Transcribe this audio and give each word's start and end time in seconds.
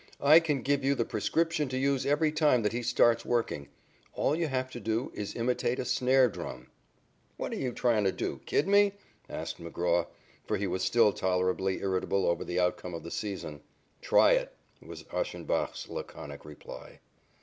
I 0.19 0.39
can 0.39 0.63
give 0.63 0.83
you 0.83 0.95
the 0.95 1.05
prescription 1.05 1.69
to 1.69 1.77
use 1.77 2.07
every 2.07 2.31
time 2.31 2.63
that 2.63 2.71
he 2.73 2.81
starts 2.81 3.23
working. 3.23 3.67
All 4.13 4.35
you 4.35 4.47
have 4.47 4.71
to 4.71 4.79
do 4.79 5.11
is 5.13 5.33
to 5.33 5.37
imitate 5.37 5.77
a 5.77 5.85
snare 5.85 6.27
drum." 6.27 6.69
"What 7.37 7.51
are 7.51 7.55
you 7.57 7.71
trying 7.71 8.05
to 8.05 8.11
do 8.11 8.41
kid 8.47 8.67
me?" 8.67 8.93
asked 9.29 9.59
McGraw, 9.59 10.07
for 10.47 10.57
he 10.57 10.65
was 10.65 10.81
still 10.81 11.13
tolerably 11.13 11.81
irritable 11.81 12.25
over 12.25 12.43
the 12.43 12.59
outcome 12.59 12.95
of 12.95 13.03
the 13.03 13.11
season. 13.11 13.61
"Try 14.01 14.31
it," 14.31 14.51
was 14.81 15.03
Ashenbach's 15.13 15.87
laconic 15.87 16.45
reply. 16.45 16.99